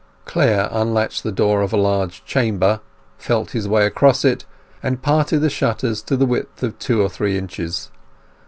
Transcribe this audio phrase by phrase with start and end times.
[0.25, 2.79] Clare unlatched the door of a large chamber,
[3.19, 4.45] felt his way across it,
[4.81, 7.91] and parted the shutters to the width of two or three inches.